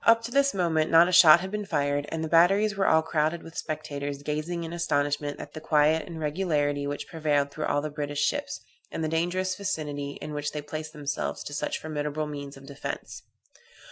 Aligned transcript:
Up 0.03 0.23
to 0.23 0.31
this 0.31 0.55
moment 0.55 0.89
not 0.89 1.07
a 1.07 1.11
shot 1.11 1.41
had 1.41 1.51
been 1.51 1.63
fired, 1.67 2.07
and 2.09 2.23
the 2.23 2.27
batteries 2.27 2.75
were 2.75 2.87
all 2.87 3.03
crowded 3.03 3.43
with 3.43 3.55
spectators, 3.55 4.23
gazing 4.23 4.63
in 4.63 4.73
astonishment 4.73 5.39
at 5.39 5.53
the 5.53 5.61
quiet 5.61 6.07
and 6.07 6.19
regularity 6.19 6.87
which 6.87 7.07
prevailed 7.07 7.51
through 7.51 7.65
all 7.67 7.83
the 7.83 7.91
British 7.91 8.25
ships, 8.25 8.61
and 8.91 9.03
the 9.03 9.07
dangerous 9.07 9.55
vicinity 9.55 10.17
in 10.19 10.33
which 10.33 10.53
they 10.53 10.61
placed 10.63 10.93
themselves 10.93 11.43
to 11.43 11.53
such 11.53 11.77
formidable 11.79 12.25
means 12.25 12.57
of 12.57 12.65
defence. 12.65 13.21